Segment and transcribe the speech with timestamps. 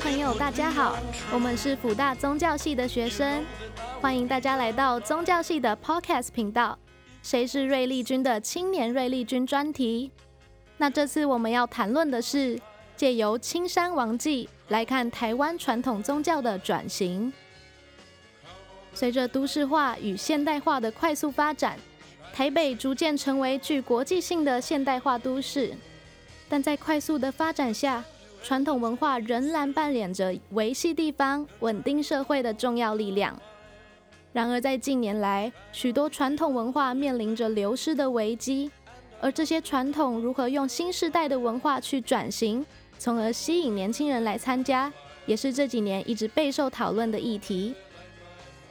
[0.00, 0.98] 朋友，大家好，
[1.32, 3.44] 我们是辅大宗教系的学生，
[4.00, 6.78] 欢迎大家来到宗教系的 Podcast 频道。
[7.22, 10.10] 谁是瑞丽君的青年瑞丽君专题？
[10.76, 12.60] 那这次我们要谈论的是
[12.94, 17.32] 借由青山王记来看台湾传统宗教的转型。
[18.92, 21.78] 随着都市化与现代化的快速发展，
[22.34, 25.72] 台北逐渐成为具国际性的现代化都市。
[26.48, 28.04] 但在快速的发展下，
[28.42, 33.36] 传统文化仍然扮演着维系地方、稳定社会的重要力量。
[34.32, 38.70] 然而，在近年来，许多传统文化面临着流失的危机，
[39.20, 42.64] 而这些传统如何用新时代的文化去转型，
[42.98, 44.92] 从而吸引年轻人来参加，
[45.24, 47.74] 也是这几年一直备受讨论的议题。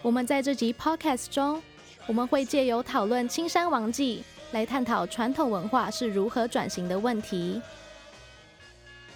[0.04, 1.62] 我们在这集 Podcast 中，
[2.06, 7.60] 我们会借由讨论青山王记，来探讨传统文化是如何转型的问题。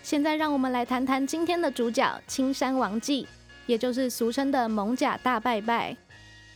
[0.10, 3.28] 现在，让我们来谈谈今天的主角——青山王祭，
[3.68, 5.96] 也就是俗称的蒙甲大拜拜。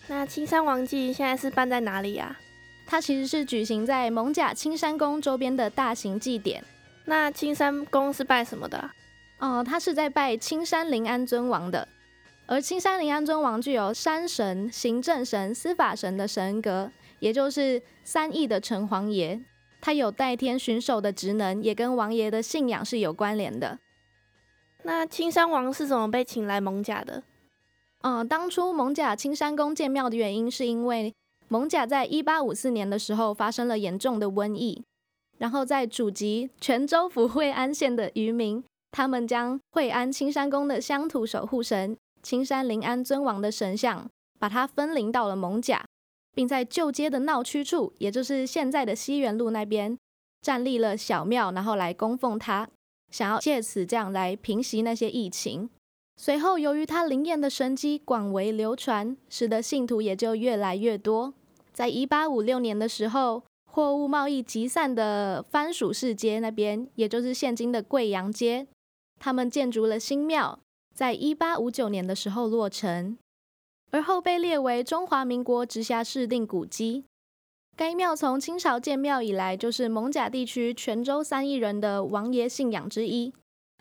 [0.08, 2.36] 那青山王祭现在是办在哪里呀？
[2.88, 6.64] 它其实是举行在蒙甲青山宫周边的大型祭典。
[7.06, 8.90] 那青山宫是拜什么的？
[9.38, 11.88] 哦，它是在拜青山临安尊王的。
[12.48, 19.40] 而青山临安尊王具有山神、行政神、司法神的神格，也就是三义的城隍爷。
[19.86, 23.80] 他有代天巡狩的职能，也跟王爷的信仰是有关联的。
[24.84, 27.22] 那青山王是怎么被请来蒙甲的？
[28.00, 31.14] 嗯，当初蒙甲青山宫建庙的原因，是因为
[31.50, 34.86] 蒙甲在一八五四年的时候发生了严重的瘟疫，
[35.38, 44.10] 然后在祖籍泉州府惠安县的渔民，他们将惠安青山宫的乡土守护神青山临安尊王的神像，
[44.40, 45.84] 把它分灵到了艋舺。
[46.34, 49.98] 并在旧街的闹区处，也就是现在的西园路那边，
[50.42, 52.68] 站立了小庙，然后来供奉他，
[53.12, 55.70] 想要借此这样来平息那些疫情。
[56.16, 61.34] 随后，由于他灵验的神迹广为流传，使得信徒也就越来越多。
[61.72, 68.68] 在一八五六年的时候，货物贸易集散的番薯市街那边，也就是现今的贵阳街，
[69.20, 70.60] 他们建筑了新庙，
[70.94, 73.18] 在一八五九年的时候落成。
[73.94, 77.06] 而后被列为中华民国直辖市定古迹。
[77.78, 83.32] 该庙从清朝建庙以来，就是蒙甲地区泉州三邑人的王爷信仰之一，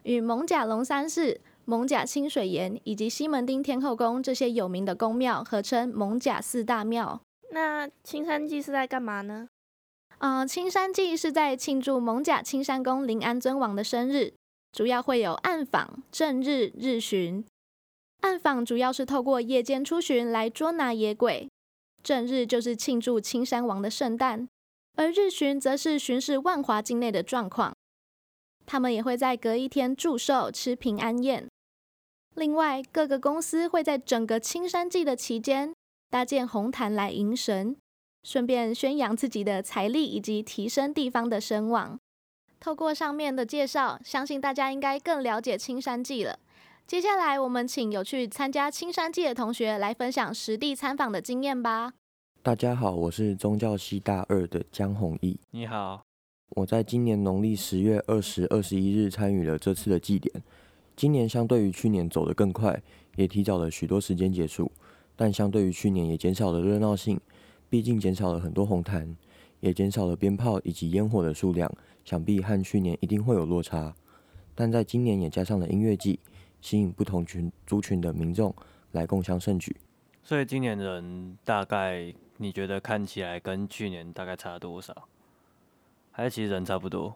[0.03, 7.23] 与蒙甲龙山寺、蒙甲清水岩以及西门町天后宫这些有名的宫庙合称蒙甲四大庙。
[7.51, 9.49] 那青山祭是在干嘛呢？
[10.19, 14.35] 啊、呃，青山祭是在庆祝蒙甲青山宫临安尊王的生日，
[14.73, 17.43] 主要会有暗访、正日、日巡。
[18.23, 21.49] 暗访主要是透过夜间出巡来捉拿野鬼，
[22.03, 24.49] 正日就是庆祝青山王的圣诞，
[24.97, 27.75] 而日巡则是巡视万华境内的状况。
[28.65, 31.49] 他们也会在隔一天祝寿、吃平安宴。
[32.35, 35.75] 另外，各个公司会在整个青山祭的期间
[36.09, 37.77] 搭建红毯来迎神，
[38.23, 41.99] 顺便宣扬自己的财力以及提升地方的声望。
[42.61, 46.39] 透过上面的介绍，相信大家应该更了解青山祭了。
[46.87, 51.95] 接下来，我们请有去参加青山祭的同学来分享实地参访的经验吧。
[52.43, 55.39] 大家好，我是宗教系大二的江弘毅。
[55.53, 56.03] 你好，
[56.51, 60.43] 我在今年农历十月二十、二十一日参与了这次的祭典。
[60.95, 62.83] 今年相对于去年走得更快，
[63.17, 64.71] 也提早了许多时间结束，
[65.17, 67.19] 但相对于去年也减少了热闹性，
[67.71, 69.17] 毕竟减少了很多红毯，
[69.61, 71.73] 也减少了鞭炮以及烟火的数量，
[72.05, 73.95] 想必和去年一定会有落差。
[74.55, 76.21] 但在今年也加上了音乐祭。
[76.63, 78.55] 吸引不同群族群的民众
[78.93, 79.77] 来共襄盛举，
[80.23, 85.09] 所以今年人大概你觉得看起来跟去年大概差多少？
[86.11, 87.15] 还是其实人差不多？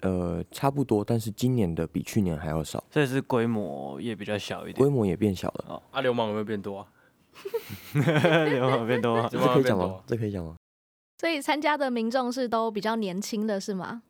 [0.00, 5.64] 呃，差不多，但是今年的比去年还要少，所以是规模也比较小一点，规模也变小了。
[5.68, 6.88] 哦，啊，流氓有没有变多啊？
[8.50, 9.28] 流氓变多啊？
[9.30, 10.02] 这可以讲吗？
[10.06, 10.56] 这可以讲吗？
[11.18, 14.02] 所以参加的民众是都比较年轻的是吗？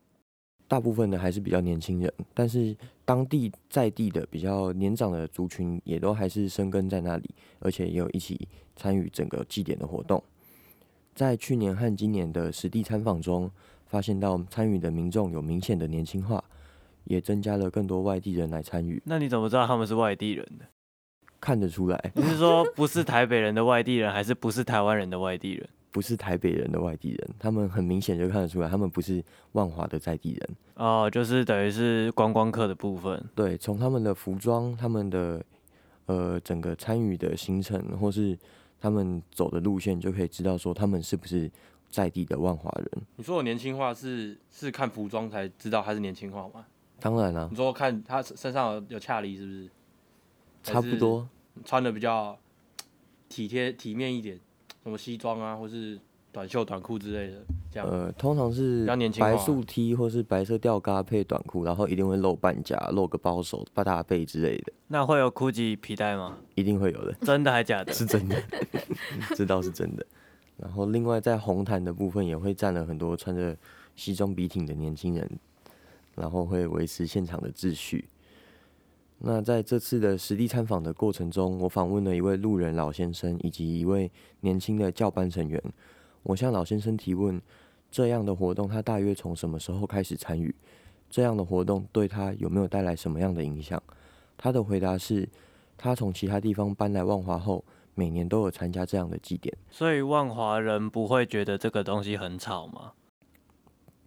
[0.69, 10.23] 大部分的还是比较年轻人，但是当地在地的比较年长的族群也都还是生根在那里，而且也有一起参与整个祭典的活动。
[11.15, 13.51] 在去年和今年的实地参访中，
[13.87, 16.45] 发现到参与的民众有明显的年轻化，
[17.05, 19.03] 也增加了更多外地人来参与。
[19.07, 20.67] 那你怎么知道他们是外地人的？
[21.41, 21.99] 看得出来。
[22.15, 25.69] 你是说不是台北人的外地人，还是不是台湾人的外地人？
[25.99, 30.57] 不是台北人的外地人，他们很明显就看得出来，他们不是万华的在地人。
[30.77, 33.21] 哦，就是等于是观光客的部分。
[33.35, 35.45] 对，从他们的服装、他们的
[36.07, 38.39] 呃整个参与的行程，或是
[38.81, 41.51] 他们走的路线，就可以知道说他们是不是
[41.91, 43.03] 在地的万华人。
[43.17, 46.65] 你说我年轻化是是看服装才知道他是年轻化吗？
[47.01, 49.69] 当然了、啊，你说看他身上有有恰力是不是？
[50.63, 51.29] 差不多，
[51.65, 52.39] 穿的比较
[53.29, 54.39] 体贴体面一点，
[54.83, 55.99] 什么西装啊，或是
[56.33, 57.39] 短袖短裤之类的，
[57.71, 57.89] 这样。
[57.89, 58.87] 呃，通常是
[59.19, 64.73] 白素 T 或是白色吊嘎配短裤，然后一定会露半甲、露个包手、大大背之类的。
[64.87, 66.39] 那会有 GUCCI 皮带吗？
[66.55, 67.13] 一定会有的。
[67.23, 67.93] 真的还假的？
[67.95, 68.37] 是真的，
[69.37, 70.07] 这倒是真的。
[70.57, 73.57] 然后另外在红毯的部分也会站了很多穿着
[73.95, 75.31] 西装笔挺的年轻人，
[76.15, 78.09] 然后会维持现场的秩序。
[79.21, 84.11] 那在这次的实地参访的过程中，我访问了一位路人老先生以及一位
[84.41, 85.61] 年轻的教班成员。
[86.23, 87.41] 我向老先生提问：
[87.91, 90.55] 这样的活动他大约从什么时候开始参与？
[91.11, 93.83] 这样的活动对他有没有带来什么样的影响？
[94.37, 95.29] 他的回答是：
[95.77, 99.53] 他从其他地方搬来万华后，每年都有参加这样的祭典。
[99.71, 102.93] 所以万华人不会觉得这个东西很吵吗？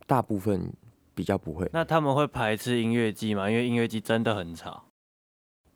[0.07, 0.71] 大部分
[1.13, 1.69] 比较不会。
[1.73, 3.49] 那他们会排斥音乐祭吗？
[3.49, 4.85] 因为音乐祭真的很吵。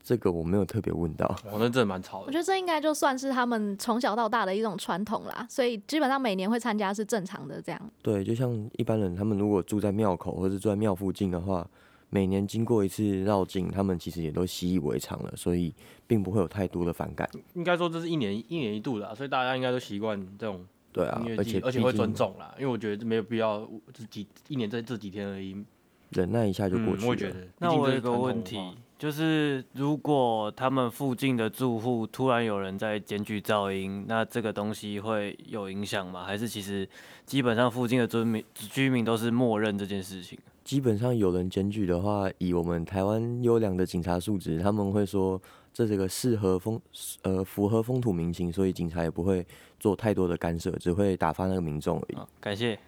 [0.06, 2.28] 这个我没有特别问到，我那真的蛮吵的。
[2.28, 7.92] 我觉得这应该就算是他们从小到大的一种传统啦，所以基本上每年会参加是正常的这样。
[8.04, 11.68] 对，就像一般人，他们如果住在庙口或者住在庙附近的话，
[12.12, 15.74] 每年经过一次绕境，他们其实也都习以为常了，所以
[16.06, 17.28] 并不会有太多的反感。
[17.56, 20.64] 应该说这是一年一年一度的，所以大家应该都习惯这种
[20.94, 25.66] 对啊，而且而且会尊重啦，因为我觉得没有必要这几一年这这几天而已，
[26.12, 27.08] 忍耐一下就过去了。
[27.08, 27.48] 嗯，我觉得。
[27.58, 28.60] 那我有一个问题。
[28.98, 36.24] 就是如果他们附近的住户突然有人在检举噪音，那这个东西会有影响吗？
[36.24, 36.88] 还是其实
[37.26, 40.40] 基本上附近的居民居民都是默认这件事情？
[40.64, 45.40] 基本上有人检举的话，以我们台湾优良的警察素质，他们会说
[45.74, 46.82] 这这个适合风
[47.22, 49.46] 呃符合风土民情，所以警察也不会
[49.80, 52.18] 做太多的干涉，只会打发那个民众而已。
[52.40, 52.80] 感谢。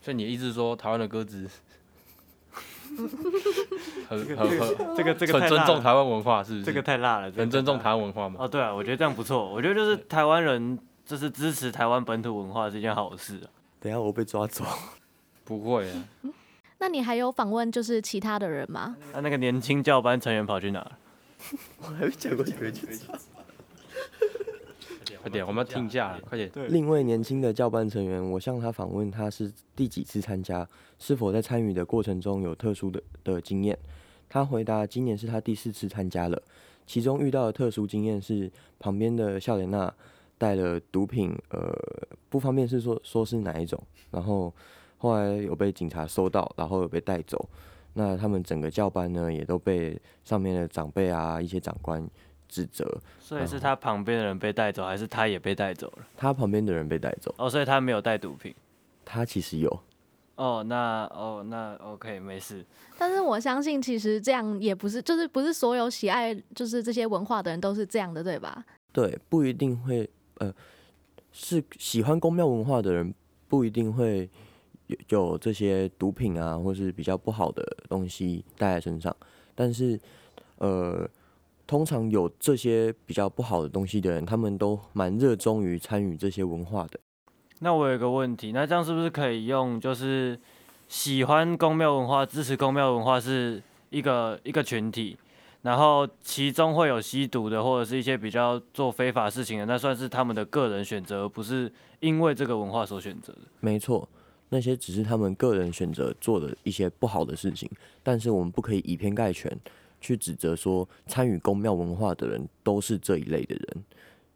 [0.00, 1.48] 所以你的意思是说台湾的鸽子？
[4.08, 6.64] 很很很，这个这个很尊重台湾文化，是不是？
[6.64, 8.36] 这个太辣了，很尊重台湾文化吗？
[8.40, 9.52] 哦，对啊，我觉得这样不错。
[9.52, 13.46] 我觉得就是台湾人就是支持台湾本土文化是一件好事啊。
[13.80, 14.64] 等下我被抓走，
[15.44, 16.04] 不会啊。
[16.78, 18.96] 那你还有访问就是其他的人吗？
[19.12, 20.92] 那那个年轻教班成员跑去哪儿？
[21.80, 22.70] 我还没讲过这个
[25.22, 26.50] 快点，我们要听一下，快点。
[26.68, 30.68] 另一位年轻的教班成员，我向他访问，他是第几次参加，
[30.98, 33.78] 是否在参与的过程中有特殊的的经验？
[34.34, 36.42] 他回答，今年是他第四次参加了，
[36.84, 38.50] 其中遇到的特殊经验是
[38.80, 39.94] 旁边的笑莲娜
[40.36, 41.72] 带了毒品，呃，
[42.28, 44.52] 不方便是说说是哪一种，然后
[44.98, 47.48] 后来有被警察收到，然后有被带走。
[47.92, 52.04] 那他们整个教班呢，也都被上面的长辈啊，一些长官。
[52.46, 56.06] 指责，所以是他旁边的人被带走，还是他也被带走了？
[56.16, 57.34] 他旁边的人被带走。
[57.36, 58.54] 哦，所以他没有带毒品。
[59.04, 59.80] 他其实有。
[60.36, 62.64] 哦，那哦那 OK 没事。
[62.98, 68.64] 但是我相信，其实这样也不是，就是不是所有喜爱就是这些文化的人都是这样的，对吧？
[68.92, 70.08] 对，不一定会，
[70.38, 70.52] 呃，
[71.32, 73.14] 是喜欢宫庙文化的人
[73.48, 74.28] 不一定会
[74.86, 79.16] 有有这些毒品啊，或是比较不好的东西带在身上，
[79.54, 79.98] 但是，
[80.58, 81.08] 呃。
[81.66, 87.00] 通常有这些比较不好的东西的人，他们都蛮热衷于参与这些文化的。
[87.60, 90.38] 那我有一个问题，那这样是不是可以用，就是
[90.88, 95.16] 喜欢宫庙文化、支持宫庙文化是一个一个群体，
[95.62, 103.40] 然后其中会有吸毒的或者是一些比较做非法事情的，那算是他们的个人选择，而不是因为这个文化所选择的。
[103.60, 104.08] 没错，
[104.50, 107.70] 那些只是他们个人选择做的一些不好的事情，
[108.02, 109.56] 但是我们不可以以偏概全。
[110.00, 113.84] 去指责说参与宫庙文化的人都是这一类的人，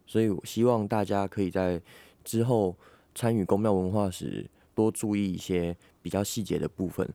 [0.07, 1.79] 所以我希望大家可以在
[2.23, 2.75] 之后
[3.19, 7.05] 参与宫庙文化时多注意一些比较细节的部分。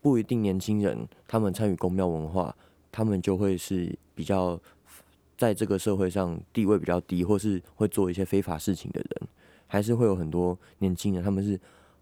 [0.00, 2.52] 不一定年轻人他们参与宫庙文化，
[2.90, 4.60] 他们就会是比较
[5.38, 9.28] 在这个社会上地位比较低，或是会做一些非法事情的人，
[9.68, 11.56] 还是会有很多年轻人他们是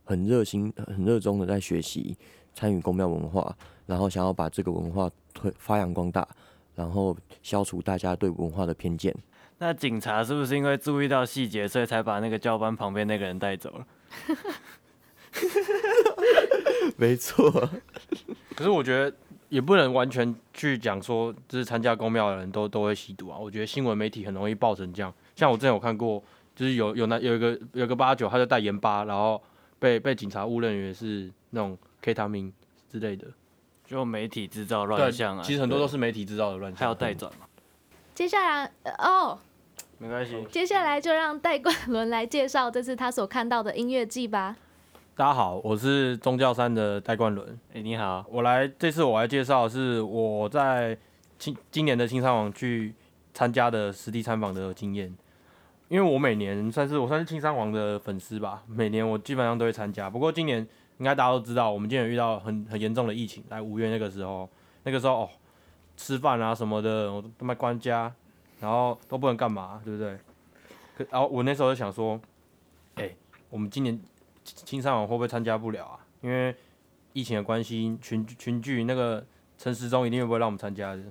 [0.05, 2.17] 很热心、很热衷的在学习
[2.55, 3.55] 参与宫庙文化。
[3.85, 6.27] 然后想要把这个文化推发扬光大，
[6.75, 9.15] 然后消除大家对文化的偏见。
[9.63, 13.87] 那警察是不是因为注意到细节，所以才把那个教班旁边那个人带走了？
[16.97, 17.51] 没错。
[18.57, 19.15] 可是我觉得
[19.51, 23.37] 也不能完全去讲说，就是参加公庙的人都都会吸毒啊。
[23.39, 25.13] 我觉得新闻媒体很容易爆成这样。
[25.37, 26.25] 像我之前有看过，
[26.57, 29.43] 就是有有那有一个有一个八九，他就带盐巴，然后
[29.79, 32.51] 被被警察误认为是那种 K 他命
[32.91, 33.27] 之类的。
[33.87, 35.43] 就媒体制造乱象啊！
[35.45, 37.47] 其实很多都是媒体制造的乱象，还要带转嘛。
[38.15, 39.39] 接下来哦，
[40.01, 40.43] 没关系。
[40.51, 44.57] 接下来就让戴冠伦来介绍这次他所看到的音乐季吧。
[45.15, 47.47] 大家好，我是宗教三的戴冠伦。
[47.69, 50.97] 哎、欸，你好，我来这次我来介绍的是我在
[51.39, 52.95] 今今年的青山王去
[53.35, 55.15] 参加的实地参访的经验。
[55.89, 60.09] 因为我每年算是我算是青山王的粉丝吧，每年我基本上都会参加。
[60.09, 60.67] 不过今年
[60.97, 64.49] 应该大家都知道，我们今年遇到很很严重的疫情，来五月那个时候，
[64.85, 65.29] 那个时候哦，
[65.95, 68.11] 吃饭啊什么的，我都他妈关家，
[68.61, 70.19] 然后都不能干嘛，对不对？
[70.97, 72.21] 可然后我那时候就想说，
[72.97, 73.11] 哎、
[73.49, 73.99] 我们今年
[74.45, 76.01] 青山王会不会参加不了啊？
[76.21, 76.55] 因为
[77.13, 79.25] 疫情的关系，群群聚那个
[79.57, 81.03] 陈时中一定会不会让我们参加的。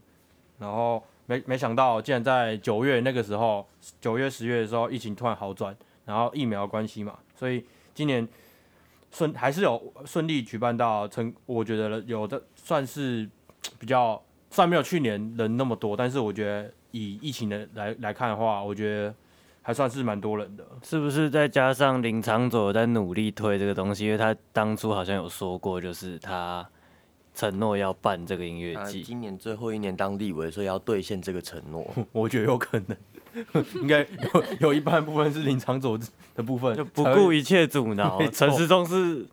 [0.60, 3.68] 然后没没想到，竟然在九月那个时候，
[4.00, 5.75] 九月十月的时候，疫情突然好转，
[6.06, 7.65] 然后疫苗关系嘛，所以
[7.96, 8.27] 今年
[9.12, 13.27] 顺还是有顺利举办到成，我觉得有的算是
[13.79, 19.13] 比较，虽然没有去年人那么多，但是我觉得以疫情的来来看的话，我觉得。
[19.62, 21.29] 还算是蛮多人的，是不是？
[21.29, 26.67] 再加上林长佐在努力推这个东西，因为他当初好像有说过，就是他
[27.36, 29.03] 承诺要办这个音乐季。
[29.03, 31.86] 今年最后一年当立委，所以要兑现这个承诺。
[32.13, 32.98] 我觉得有可能，
[33.75, 36.00] 应该有有一半部分是林长佐
[36.34, 38.19] 的部分，就不顾一切阻挠。
[38.31, 39.27] 陈时中是。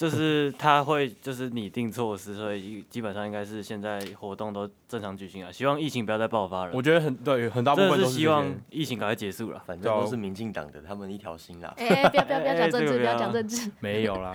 [0.00, 5.52] 就是他会就是拟定措施，所以基本上应该是现在活动都正常举行啊。
[5.52, 6.72] 希望疫情不要再爆发了。
[6.72, 9.62] 我觉得很对，很大部分都是希望疫情赶快结束了。
[9.66, 11.74] 反正都是民进党的，他们一条心啦。
[11.76, 13.70] 哎、欸，不要不要不要讲政治，不要讲政治。
[13.80, 14.34] 没有啦。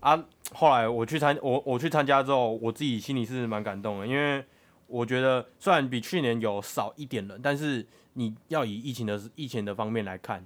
[0.00, 0.24] 啊，
[0.54, 4.42] 后来我去参我我去参加之后，我自己心里是蛮感动的，因为
[4.86, 10.42] 我觉得虽然比去年有少一点人，但是你要以疫情的疫情的方面来看，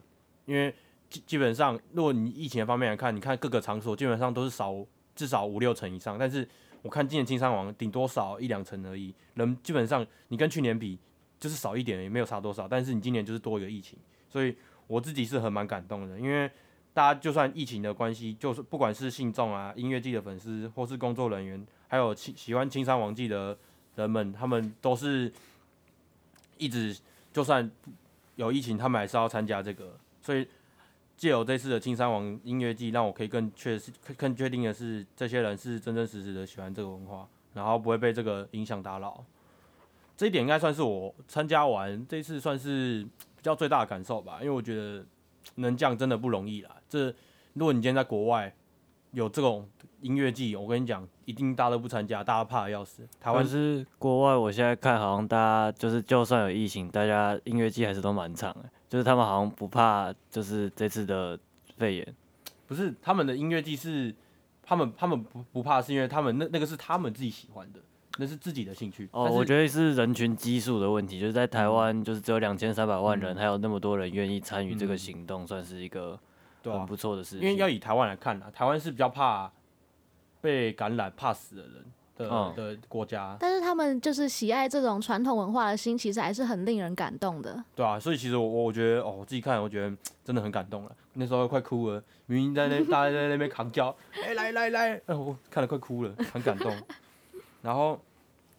[0.46, 0.74] 因为。
[1.10, 4.72] 基基本上，如果你疫情方面来看，你看各个场所基本上都是少
[5.16, 6.16] 至少五六成以上。
[6.16, 6.48] 但是
[6.82, 10.96] 我看今年青山王顶多少一两成而已，人基本上你跟去年比
[11.40, 12.68] 就是少一点，也没有差多少。
[12.68, 13.98] 但是你今年就是多一个疫情，
[14.28, 16.48] 所以我自己是很蛮感动的，因为
[16.94, 23.58] 大家就算疫情的关系，就是不管是信众啊、音乐祭的粉丝，或是工作人员，还有喜喜欢青山王祭的
[23.96, 25.32] 人们，他们都是
[26.56, 26.96] 一直
[27.32, 27.68] 就算
[28.36, 30.46] 有疫情，他们还是要参加这个，所以。
[31.20, 39.22] 借由这次的青山王音乐季，让我可以更确实、更确定的是，这些人是真真实实的喜欢这个文化，然后不会被这个影响打扰。
[40.16, 43.04] 这一点应该算是我参加完这次算是
[43.36, 45.04] 比较最大的感受吧，因为我觉得
[45.56, 46.74] 能这样真的不容易啦。
[46.88, 47.14] 这
[47.52, 48.50] 如果你今天在国外
[49.12, 49.68] 有这种
[50.00, 53.06] 音乐季，我跟你讲，一定大家都不参加，大家怕的要死。
[53.20, 58.70] 台湾是国外，我现在看好像大家就是就算有疫情，大家音乐季还是都蛮长的。
[58.88, 61.38] 就是他们好像不怕，就是这次的
[61.76, 62.14] 肺炎，
[62.66, 64.12] 不是他们的音乐季是，
[64.64, 67.78] 他们他们不不怕，是因为他们那那个是他们自己喜欢的，
[68.18, 69.08] 那是自己的兴趣。
[69.12, 76.18] 哦，我觉得是人群基数的问题，就是在台湾就是只有两千三百万人，嗯、还有那么多人愿意参与这个行动，嗯、算是一个
[76.64, 77.40] 很不错的事情。
[77.40, 79.50] 因为要以台湾来看啊，台湾是比较怕
[80.40, 81.84] 被感染、怕死的人。
[82.20, 87.64] 的的国家，但是他们就是喜爱这种传统文化的心，其实还是很令人感动的。
[87.74, 90.94] 对啊，所以其实我我觉得哦，我自己看，我觉得真的很感动了。
[91.14, 96.70] 那时候快哭了，明明在那大家在那边扛叫，哎、欸、来来来，我、哦、看了快哭了，很感动。
[97.62, 97.98] 然后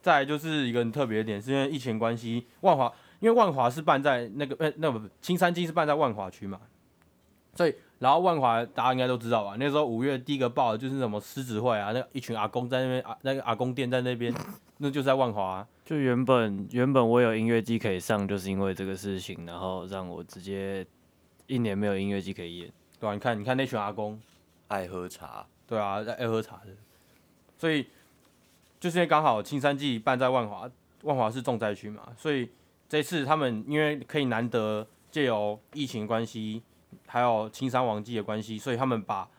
[0.01, 6.59] 再来就是一个很特别的点，是因为疫情关系，万华因为万华是办在那个呃那不青山祭是办在万华区嘛，
[7.55, 7.73] 所以。
[7.99, 9.55] 然后万华大家应该都知道吧？
[9.59, 14.33] 那时候五月第一个报的就是什么狮子会啊，那一群阿公在那边啊，那个阿公店在那边，
[14.79, 15.67] 那就是在万华啊。
[15.85, 20.83] 就原本原本我有音乐季可以上，就是因为这个事情，然后让我直接
[21.45, 22.73] 一年没有音乐季可以演。
[22.99, 24.19] 对啊，你看你看那群阿公
[24.67, 26.71] 爱喝茶，对啊，爱喝茶的，
[27.55, 27.85] 所以
[28.79, 30.67] 就是因为刚好青山季办在万华，
[31.03, 32.49] 万华是重灾区嘛，所以
[32.89, 36.63] 这次他们因为可以难得借由疫情关系。
[37.11, 39.29] 还有青山王祭的关系，所以他们把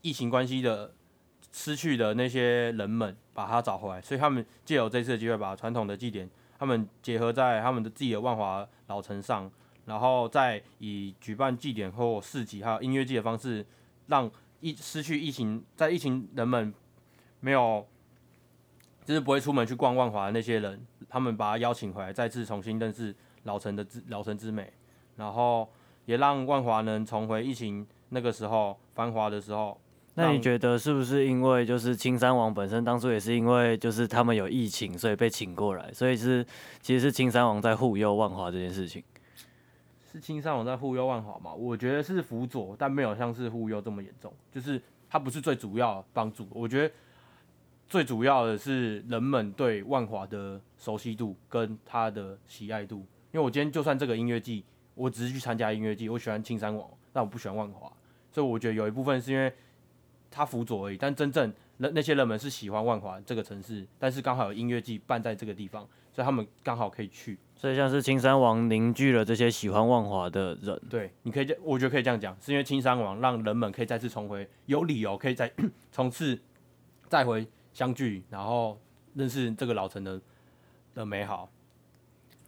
[0.00, 0.92] 疫情关系的
[1.52, 9.48] 失去的那些人们把他找回来，所以他们借由这次的机会，把传统的祭典，他们结合在他们的自己的万华老城上，
[9.84, 13.64] 然后再以举办祭典或市集还有音乐祭的方式，
[14.08, 16.74] 让疫失去疫情在疫情人们
[17.38, 17.86] 没有
[19.04, 23.14] 就是不会出门去逛万华的那些人，他们把他邀请回来，再次重新认识
[23.44, 24.72] 老城的之老城之美，
[25.14, 25.72] 然后。
[26.04, 29.78] 也让万华能重回疫情那个时候繁华的时候。
[30.14, 36.44] 那你觉得是不是因为就是青山王本身当初也是因为就是他们有疫情，所以被请过来，所以是
[36.82, 39.02] 其实是青山王在护佑万华这件事情？
[40.12, 41.54] 是青山王在护佑万华吗？
[41.54, 44.30] 我觉得是辅佐，但没有像是护佑这么严重。
[44.52, 44.78] 就是
[45.08, 46.46] 他不是最主要帮助。
[46.50, 46.94] 我觉得
[47.88, 52.96] 最主要的是人们对万华的熟悉度跟他的喜爱度。
[53.32, 54.62] 因为我今天就算这个音乐祭。
[54.94, 57.92] 我只是去参加音乐季，我喜欢青山王，但我不喜欢万华，
[58.30, 59.52] 所以我觉得有一部分是因为
[60.30, 60.96] 他辅佐而已。
[60.96, 67.38] 但真正那那些人们是喜欢万华这个城市，但是刚好有音乐季办在这个地方，所以他们刚好可以去。
[67.56, 70.80] 所以像是青山王凝聚了这些喜欢万华的人。
[70.90, 75.52] 对，你可以这，我觉得可以这样讲，是因为青山王让人们可以再次重回，有理由可以再
[75.92, 76.36] 从此
[77.08, 78.78] 再回相聚，然后
[79.14, 80.20] 认识这个老城的
[80.94, 81.48] 的美好。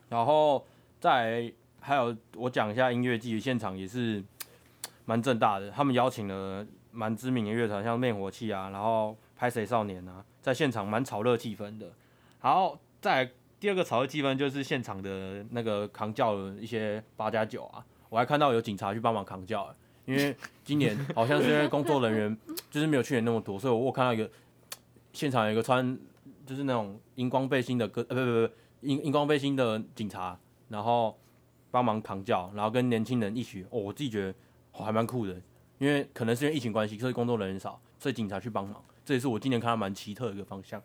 [0.09, 0.67] 然后
[0.99, 1.53] 再
[1.85, 4.25] 还有我讲一下音乐季现场也是
[5.05, 11.93] 蛮正大的，他们邀请了蛮知名的乐团，像灭火器啊，然后拍谁少年啊，在现场蛮炒热气氛的。
[12.41, 19.71] 然后再第二个炒热气氛就是现场的那个扛轿的一些八加九啊，我还看到有警察去帮忙扛轿，
[20.07, 22.39] 因为今年好像是因为工作人员
[22.71, 24.31] 就是没有去年那么多，所以我看到一个
[25.13, 25.99] 现场有一个穿
[26.47, 30.39] 就是那种荧光背心的歌，呃不不不荧荧光背心的警察，
[30.69, 31.15] 然后
[31.75, 34.33] 帮忙扛轿，然后跟年轻人一起，哦，我自己觉得。
[34.77, 35.41] 还蛮酷的，
[35.79, 40.83] 因为可能是因为疫情关系，所以工作人员少，所以警察去帮忙，这也是我今年看到蛮奇特的一个方向。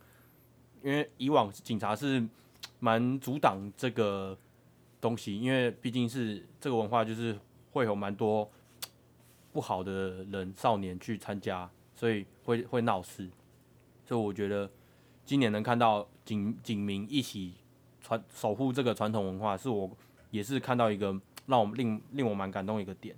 [0.84, 2.24] 因为以往警察是
[2.78, 4.38] 蛮阻挡这个
[5.02, 7.36] 东西，因为毕竟是这个文化，就是
[7.72, 8.48] 会有蛮多
[9.52, 13.28] 不好的人少年去参加，所以会会闹事。
[14.06, 14.70] 所以我觉得
[15.26, 17.56] 今年能看到警警民一起
[18.02, 19.90] 传守护这个传统文化，是我
[20.30, 21.16] 也是看到一个
[21.48, 23.16] 让我们令令我蛮感动一个点。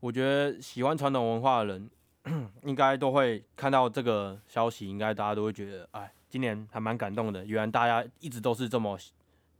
[0.00, 1.90] 我觉得喜欢传统文化的人，
[2.64, 7.44] 应该都会看到这个消息，应该大家都会觉得，哎，今年还蛮感动的。
[7.44, 8.98] 原来大家一直都是这么，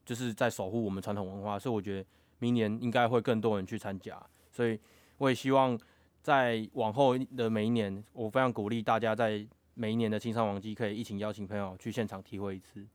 [0.04, 2.06] 就是在守护我们传统文化，所以我觉得
[2.38, 4.20] 明年应该会更多人去参加。
[4.52, 4.78] 所以
[5.16, 5.78] 我也希望
[6.22, 12.86] 在往后的每一年，我非常鼓励大家在每一年的青山王祭可以一起邀请朋友去现场体会一次。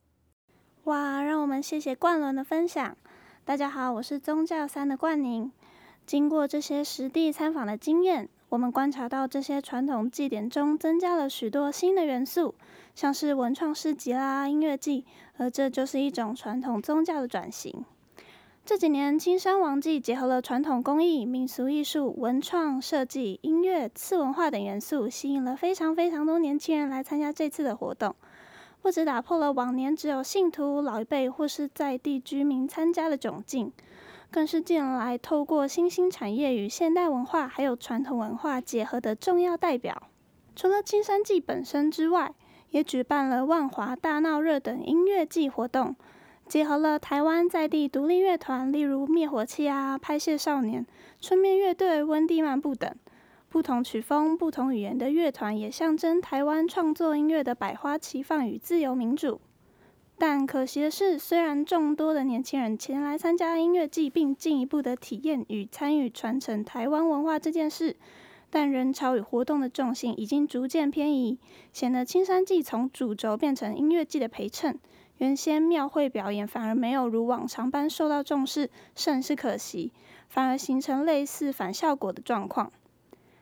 [0.84, 2.96] 哇，让我们谢谢冠伦的分享。
[3.44, 5.50] 大家好，我是宗教三的冠宁。
[6.06, 12.54] 经过这些实地参访的经验，我们观察到这些传统祭典中增加了许多新的元素，
[12.94, 15.04] 像是文创市集啦、音乐祭，
[15.38, 17.84] 而这就是一种传统宗教的转型。
[18.64, 28.14] 这几年，青山王祭结合了传统工艺、民俗艺术、文创设计、音乐、次文化等元素，吸引了非常非常多年轻人来参加这次的活动。
[28.82, 33.72] 不止打破了往年只有信徒、老一辈或是在地居民参加的窘境。
[34.30, 40.04] 更是近来透过新兴产业与现代文化还有传统文化结合的重要代表。
[40.54, 42.32] 除了青山祭本身之外，
[42.70, 45.96] 也举办了万华大闹热等音乐祭活动，
[46.46, 50.86] 结合了台湾在地独立乐团，例如灭火器啊、拍谢少年、
[51.20, 52.94] 春面乐队、温蒂漫步等，
[53.50, 59.40] 不同曲风、不同语言的乐团，也象征台湾创作音乐的百花齐放与自由民主。
[60.16, 67.96] 但可惜的是，虽然众多的年轻人前来参加音乐祭，并进一步的体验与参与传承台湾文化这件事，
[68.50, 71.36] 但人潮与活动的重心已经逐渐偏移，
[71.72, 74.78] 显得青山祭从主轴变成音乐祭的陪衬。
[75.18, 79.92] 原先庙会表演反而没有如往常般受到重视，甚是可惜，
[80.28, 82.70] 反而形成类似反效果的状况。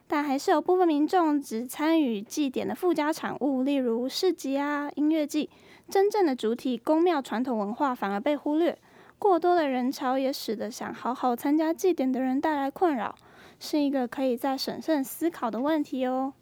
[0.08, 5.48] 但还是有部分民众只参与祭典的附加产物，例如市集啊、音乐祭。
[5.88, 8.76] 真正的主体宫庙传统文化反而被忽略，
[9.18, 13.14] 过多的人潮也使得想好好参加祭典的人带来困扰，
[13.58, 16.34] 是一个可以再审慎思考的问题哦。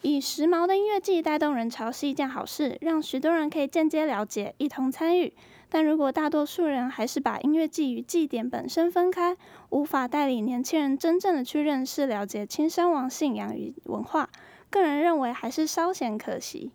[0.00, 5.34] 以时髦的音乐祭带动人潮是一件好事，让许多人可以间接了解、一同参与。
[5.74, 9.36] 但如果大多数人还是把音乐祭与祭典本身分开，
[9.70, 14.30] 无法带领年轻人真正的去认识、了解青山王信仰与文化，
[14.70, 16.70] 个人认为还是稍显可惜。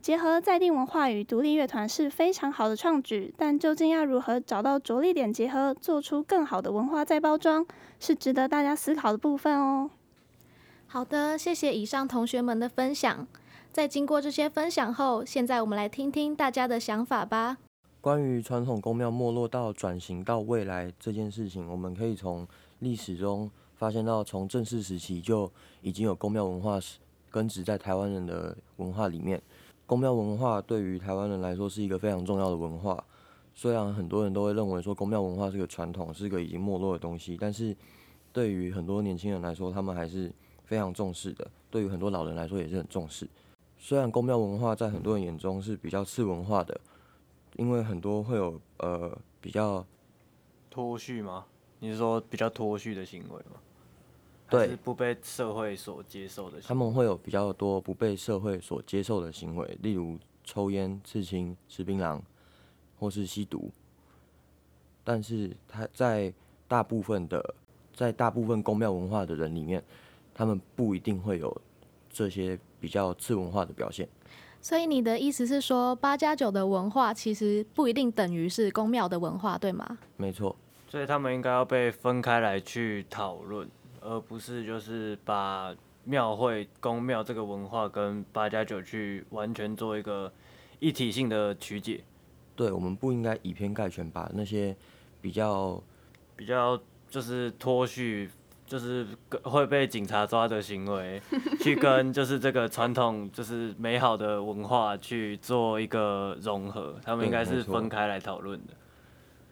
[0.00, 7.66] 结合在地文化与独立乐团是非常好的创举，但究竟要如何找到着力点结合，做出更好的文化再包装，
[7.98, 9.90] 是值得大家思考的部分哦。
[10.86, 13.26] 好的，谢谢以上同学们的分享。
[13.72, 17.56] 在经过这些分享后，现在我们来听听大家的想法吧。
[18.00, 25.50] 关于传统宫庙没落到转型到未来这件事情，我们可以从历史中发现到，从正式时期就
[25.82, 26.80] 已经有宫庙文化
[27.30, 29.40] 根植在台湾人的文化里面。
[29.86, 33.04] 宫庙文化对于台湾人来说是一个非常重要的文化，
[33.54, 37.76] 虽然很多人都会认为说宫庙文化是个传统，是个已经没落的东西，但是
[38.32, 40.32] 对于很多年轻人来说，他们还是
[40.64, 41.46] 非常重视的。
[41.70, 43.28] 对于很多老人来说也是很重视。
[43.76, 46.80] 虽然宫庙文化在很多人眼中是比较次文化的，
[47.56, 49.84] 因为很多会有呃比较
[50.70, 51.46] 脱序吗？
[51.78, 53.60] 你是说比较脱序的行为吗？
[54.48, 62.20] 对，不被社会所接受的他们会有比较多不被社会所接受的行为，例如抽烟、刺青、吃槟榔，
[62.98, 63.70] 或是吸毒。
[65.04, 66.32] 但是他在
[66.66, 67.54] 大部分的，
[67.94, 69.82] 在大部分公庙文化的人里面，
[70.34, 71.60] 他们不一定会有
[72.10, 74.08] 这些比较次文化的表现。
[74.62, 79.98] 所以你的意思是说，八加九的文化其实不一定等于是宫庙的文化，对吗？
[80.16, 80.54] 没错。
[80.88, 83.68] 所以他们应该要被分开来去讨论，
[84.00, 90.32] 而不是就是把庙会、宫庙这个文化跟八加九去完全做一个
[90.78, 92.04] 一体性的曲解。
[92.54, 94.76] 对，我们不应该以偏概全，把那些
[95.20, 95.82] 比较
[96.36, 98.30] 比较就是脱序。
[98.70, 99.04] 就是
[99.42, 101.20] 会被警察抓的行为，
[101.60, 108.74] 去跟就是这个传统就是美好的文化去做一个融合，他们应该是分开来讨论的。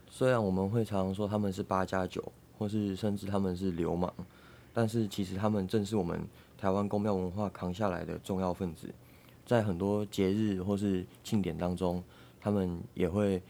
[0.08, 2.22] 虽然我们会常常说他们是八加九，
[2.56, 4.14] 或是甚至他们是流氓，
[4.72, 6.24] 但是其实他们正是我们
[6.56, 8.88] 台湾公庙文化扛下来的重要分子，
[9.44, 12.00] 在很多节日或是庆典当中，
[12.40, 13.42] 他们也会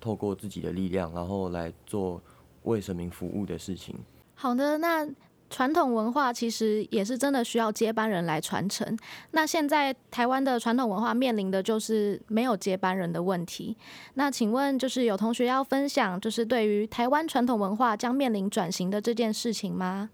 [0.00, 2.20] 透过自己的力量，然后来做
[2.64, 3.94] 为神明服务的事情。
[4.42, 5.06] 好的，那
[5.48, 8.98] 传统文化其实也是真的需要接班人来传承。
[9.30, 13.76] 那现在台湾的传统文化面临的就是没有接班人的问题。
[14.14, 20.10] 那请问，就是有同学要分享，就是对于台湾传统文化将面临转型的这件事情吗？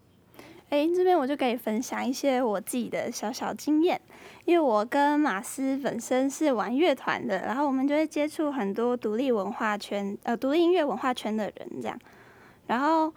[0.69, 3.99] 诶，这边我就可以分享一些我自己的小小经验，
[4.45, 11.99] 因为我跟马斯本身是玩乐团的，然后我们就会接触很多独立文化圈，呃，独立音乐文化圈的人这样，
[12.67, 13.11] 然后。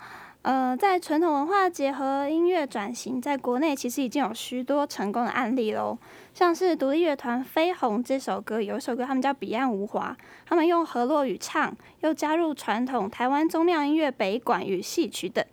[0.43, 5.95] 呃，在传统文化结合音乐转型，在国内其实已经有许多成功的案例喽。
[6.33, 15.45] 像是独立乐团飞鸿这首歌，有一首歌他们叫《彼岸无华》，他们用河洛语唱，又加入传统台湾宗庙音乐北管与戏曲等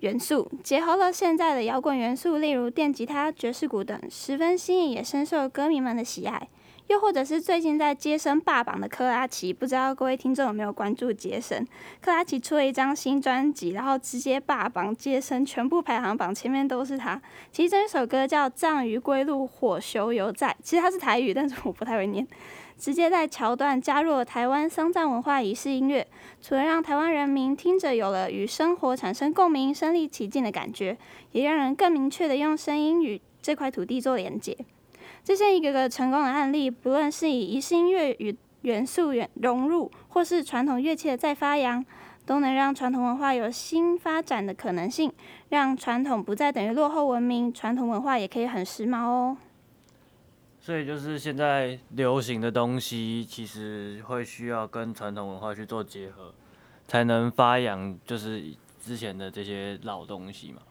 [0.00, 6.48] 元素，结合了现在的摇滚元素，例如电吉他、爵士鼓等，十分新颖，也深受歌迷们的喜爱。
[6.88, 11.66] 又或者是最近在街声霸榜的珂拉琪，不知道各位听众有没有关注街声？
[12.00, 17.20] 珂拉琪出了一张新专辑，然后直接霸榜街声全部排行榜前面都是他。
[17.50, 22.26] 其实这一首歌叫《藏鱼归路火修犹在》，其实它是台语，但是我不太会念。
[22.78, 26.06] 直接在桥段加入了台湾丧葬文化仪式音乐，
[26.40, 30.96] 除了让台湾人民听着有了与生活产生共鸣、身临其境的感觉，
[31.32, 34.56] 也让人更明确的用声音与这块土地做连接。
[35.26, 39.10] 这些一个个成功的案例，不论是以仪式音乐与元素
[39.42, 41.84] 融入，或是传统乐器的再发扬，
[42.24, 45.12] 都能让传统文化有新发展的可能性，
[45.48, 49.36] 让传统不再等于落后文明，传统文化也可以很时髦哦。
[50.60, 56.32] 所以就是现在流行的东西，其实会需要跟传统文化去做结合，
[56.86, 60.62] 才能发扬就是之前的这些老东西嘛。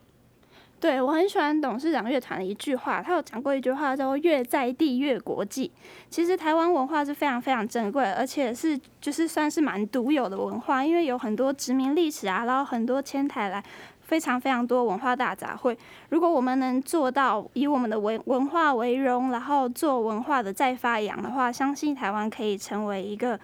[0.78, 5.72] 对，我很喜欢董事长乐团的一句话，他有讲过一句话叫做“越在地越国际”。
[6.12, 13.64] 其实台湾文化是非常非常珍贵，而且是就是算是蛮独有的文化，因为有很多殖民历史啊，然后很多迁台来，
[14.02, 15.76] 非常非常多文化大杂烩。
[16.10, 23.40] 如果我们能做到以我们的文文化为荣，然后做文化的再发扬的话，相信台湾可以成为一个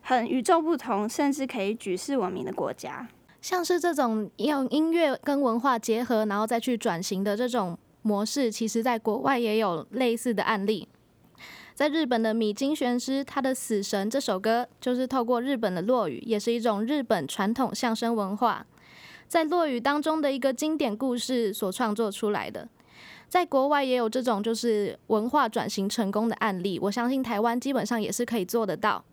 [0.00, 3.06] 很与众不同，甚至可以举世闻名的国家。
[3.46, 10.88] 像是这种用音乐跟文化结合，然后再去转型的这种模式，其实在国外也有类似的案例。
[11.72, 18.66] 在日本的米津玄师，他的《死神》这首歌，就是透过日本的落语，也是一种日本传统相声文化，
[19.28, 22.68] 在落语当中的一个经典故事所创作出来的。
[23.28, 29.04] 在国外也有这种就是文化转型成功的案例，我相信台湾基本上也是可以做得到。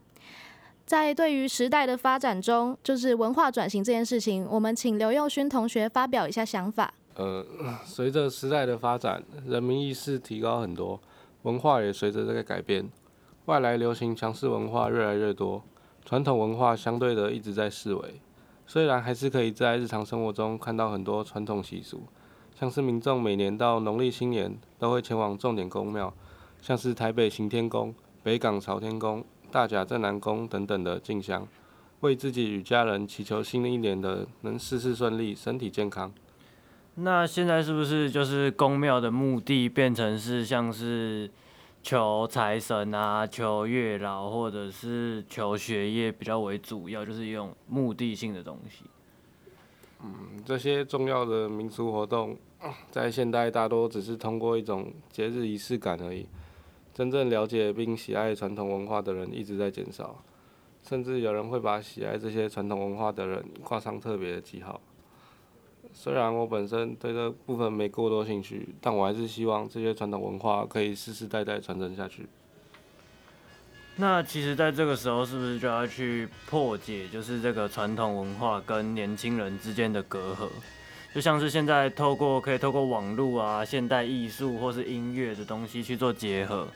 [0.85, 6.93] 在对于时代的发展中，就是文化转型这件事情，我们请刘佑勋同学发表一下想法。
[7.15, 7.45] 呃，
[7.85, 10.99] 随着时代的发展，人民意识提高很多，
[11.43, 12.89] 文化也随着这个改变，
[13.45, 15.63] 外来流行强势文化越来越多，
[16.03, 18.19] 传统文化相对的一直在式微。
[18.67, 22.01] 虽然还是可以在日常生活中看到很多传统习俗，
[22.59, 26.13] 像是民众每年到农历新年都会前往重点宫庙，
[26.61, 29.23] 像是台北行天宫、北港朝天宫。
[29.53, 31.47] 大甲镇南宫等等的进香，
[31.99, 36.11] 为自己与家人祈求新的一年的能事事顺利、身体健康。
[36.95, 41.29] 那现在是不是就是宫庙的目的变成是像是
[41.83, 48.85] 求财神啊、求月老，或者是求学业比较为主要，就是用目的性的东西？
[50.03, 52.35] 嗯，这些重要的民俗活动，
[52.89, 56.25] 在现代大多只是通过一种节日仪式感而已。
[56.93, 60.23] 真正了解并喜爱传统文化的人一直在减少，
[60.87, 64.79] 甚至有人会把喜爱这些传统文化的人挂上特别的记号。
[65.91, 72.27] 虽然我本身对这部分没过多兴趣，但我还是希望这些传统文化可以世世代代传承下去。
[73.95, 80.49] 那其实，在这个时候，是不是就要去破解，就是这个传统文化跟年轻人之间的隔阂？
[81.13, 86.67] 就像是现在透过可以透过网络啊、现代艺术或是音乐的东西去做结合，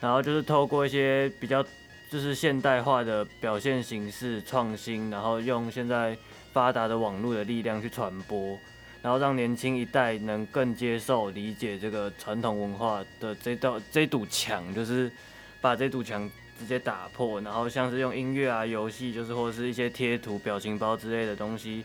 [0.00, 1.62] 然后就是透过一些比较
[2.08, 6.16] 就是现代化的表现形式创新，然后用现在
[6.50, 8.58] 发达的网络的力量去传播，
[9.02, 15.12] 然后让年轻一代能更接受、理解这个传统文化的这道这堵墙，就是
[15.60, 16.28] 把这堵墙
[16.58, 21.84] 直接打破，然后像是用音乐啊、游戏，就是或者是一些贴图、表情包之类的东西。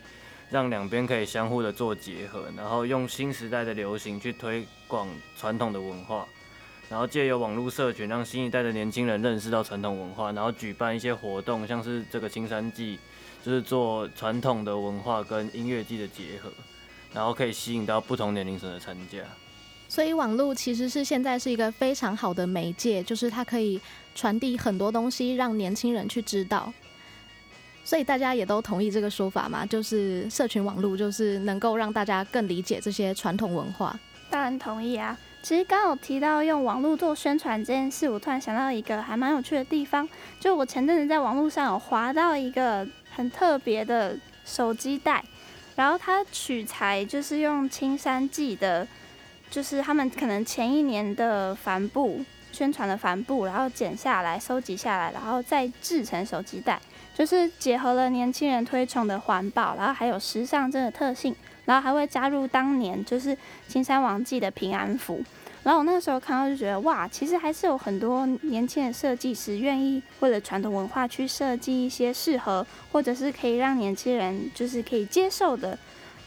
[0.53, 6.27] 让两边可以相互的做结合，然后用新时代的流行去推广传统的文化，
[6.87, 12.99] 然后借由网络社群让新一代的年轻人认识到传统文化，然后举办一些活动，像是这个青山祭，
[13.43, 16.51] 就是做传统的文化跟音乐祭的结合，
[17.11, 19.17] 然后可以吸引到不同年龄层的参加。
[19.89, 23.81] 所以网络其实是现在是一个非常好的媒介，就是它可以
[24.13, 26.71] 传递很多东西，让年轻人去知道。
[27.83, 29.65] 所以大家也都同意这个说法嘛？
[29.65, 33.97] 就是社群网络就是能够让大家更理解这些传统文化。
[34.29, 35.17] 当然同意啊！
[35.43, 40.07] 其实刚有提到用网络做宣传这件事，我突然想到一个还蛮有趣的地方，
[40.39, 45.21] 就我前阵子在网络上有划到一个很特别的手机袋，
[45.75, 48.87] 然后它取材就是用青山记的，
[49.51, 56.81] 就是他们可能前一年的帆布宣传的帆布，然后剪下来收集下来，然后再制成手机袋。
[57.13, 65.23] 就是结合了年轻人推崇的环保，然后还有时尚这个特性，然后还会加入当年就是青山王祭的平安符。
[65.63, 75.77] 然后我那个时候看到就觉得哇，其实还是有很多年轻的设计师愿意为了传统文化去设计一些适合或者是可以让年轻人就是可以接受的，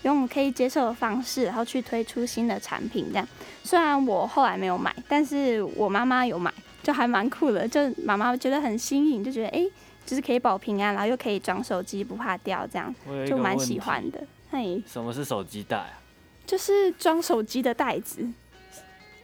[0.04, 3.08] 用可以接受的方式，然后去推出新的产品。
[3.10, 3.28] 这样
[3.62, 6.50] 虽然我后来没有买，但是我妈妈有买，
[6.82, 7.68] 就还蛮酷的。
[7.68, 9.66] 就妈妈觉得很新颖，就觉得哎。
[10.06, 12.94] 就是可以保平安，然后又可以装手机不怕掉，这样
[13.26, 14.22] 就蛮喜欢的。
[14.50, 16.00] 嘿，什么是手机袋啊？
[16.46, 18.24] 就是装手机的袋子，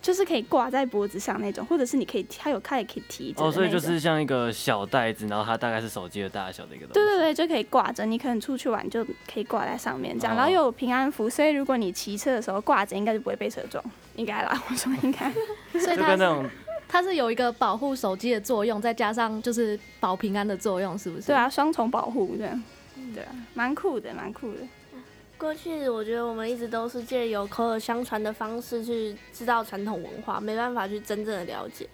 [0.03, 3.45] 就是可以挂在脖子上那种，或者是你可以，它有它也可以提着。
[3.45, 6.95] 哦，所以就是像一个小袋子，然后它大概是手机的大小的一个东西。
[6.95, 13.83] 对对对，就可以挂着，你可能出去玩就可以挂在上面这样，然后又有平安符，所以如果你骑车的时候挂着，应该就不会被车撞，
[14.16, 14.61] 应该啦。
[14.68, 15.31] 我说应该，
[15.79, 16.51] 所以它是。
[16.92, 21.28] 它是有一个保护手机的作用，再加上就是保平安的作用，是不是？
[21.28, 22.62] 对啊，双重保护这样。
[23.14, 24.59] 对啊，蛮酷的，蛮酷的。
[25.38, 31.88] 过去我觉得我们一直都是借由口耳相传的方式去知道传统文化，没办法去真正的了解。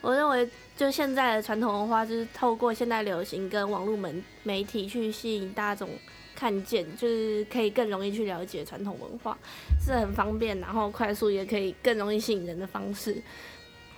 [0.00, 5.90] 我认为，就现在的传统文化，就是透过现代流行跟网络媒媒体去吸引大众
[6.34, 9.36] 看见，就是可以更容易去了解传统文化，
[9.84, 13.20] 是很方便，然后快速，也可以更容易吸引人的方式。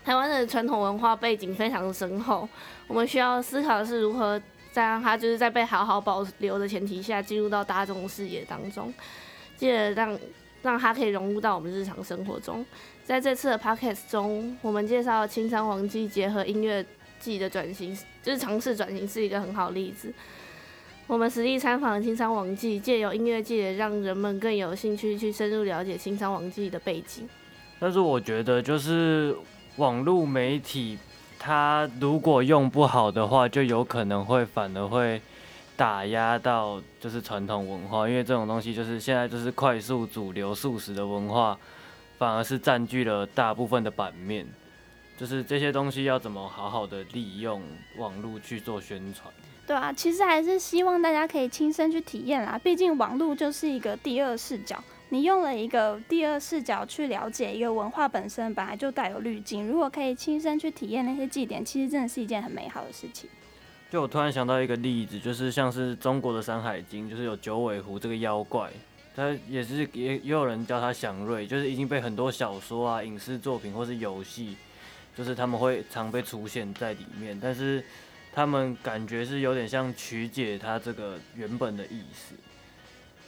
[0.04, 2.48] 台湾的传统文化背景非常深厚，
[2.88, 4.40] 我们需要思考的是如何
[4.72, 8.92] 再让它就是在被好好保留的前提下进入到大众视野当中，
[9.56, 10.18] 进而让
[10.62, 12.64] 让它可以融入到我们日常生活中。
[13.04, 16.84] 在这次的 podcast 中，我们介绍青山王祭结合音乐
[17.18, 20.12] 祭的转型，就是尝试转型是一个很好的例子。
[21.06, 27.28] 我们实地参访青山王祭，借由音乐祭让人们更有兴趣去深入了解青山王祭的背景。
[27.78, 29.36] 但是我觉得就是。
[29.80, 30.98] 网络媒体，
[31.38, 35.18] 它如果用不好的话，就有可能会反而会
[35.74, 41.56] 打压到就是传统文化，因为这种东西就是现在就是快速主流速食的文化，
[42.18, 44.46] 反而是占据了大部分的版面。
[45.16, 47.62] 就是这些东西要怎么好好的利用
[47.96, 49.32] 网络去做宣传？
[49.66, 54.82] 对啊，其实还是希望大家可以亲身去体验啦，毕竟网络就是一个第二视角。
[55.12, 59.66] 你用了一个第二视角去了解一个文化本身，本来就带有滤镜。
[59.66, 63.28] 如果可以亲身去体验那些祭典，其实真的是一件很美好的事情。
[63.90, 68.70] 就我突然想到一个例子，就是像是中国的《山海经》，就是有九尾狐这个妖怪，
[69.16, 74.56] 它也是也也有人叫它祥瑞，就是已经被很多小说啊、影视作品或是游戏，
[75.16, 77.82] 就是他们会常被出现在里面，但是
[78.32, 82.36] 他们感觉是有点像曲解它这个原本的意思。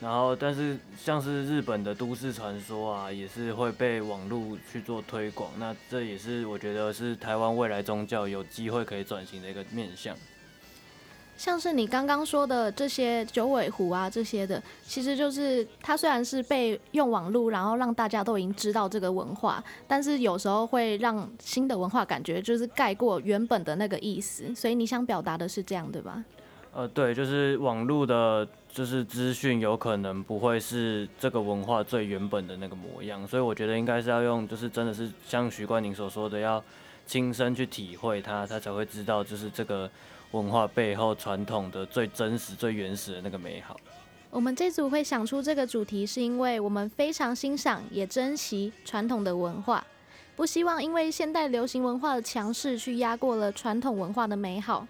[0.03, 5.53] 然后，但是像是日本的都市传说啊，也是会被网络去做推广。
[5.59, 10.17] 那这也是我觉得是台湾未来宗教有机会可以转型的一个面向。
[11.37, 24.53] 像是你刚刚说的这些九尾狐啊，这些的，其实就是它虽然是被用网络，然后让大家都已经知道这个文化，但是有时候会让新的文化感觉就是盖过原本的那个意思。
[24.53, 26.25] 所以你想表达的是这样，对吧？
[26.75, 36.65] 呃，对，就是网络的，就是资讯有可能不会是这个文化最原本的那个模样，所以我觉得应该是要用，就是真的是像徐冠宁所说的，要
[37.07, 39.91] 亲身去体会它，他才会知道，就是这个
[40.31, 43.79] 文化背后传统的最真实、最原始的那个美好。
[44.31, 49.85] 我们这组会想出这个主题，是因为我们非常欣赏也珍惜传统的文化，
[50.35, 54.89] 不希望因为现代流行文化的强势去压过了传统文化的美好。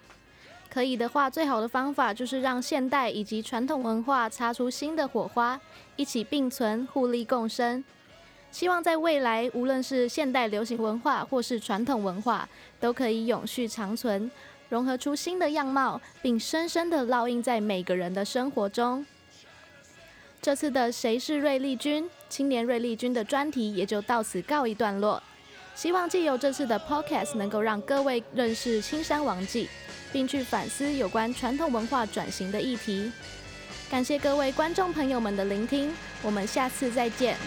[0.73, 5.61] 可以的话，最好的方法就是让现代以及传统文化擦出新的火花，
[5.97, 7.83] 一起并存，互利共生。
[8.49, 14.31] 希望在未来，无论是现代流行文化或是传统文化，都可以永续长存，
[14.69, 19.05] 融合出新的样貌，并深深的烙印在每个人的生活中。
[20.41, 25.21] 这次的“谁是瑞丽君”青年瑞丽君的专题也就到此告一段落。
[25.75, 29.67] 希望借由这次的 Podcast，能够让各位认识青山王记，
[30.11, 33.11] 并去反思有关传统文化转型的议题。
[33.89, 37.37] 感谢各位观众朋友们的聆听，我们下次再见。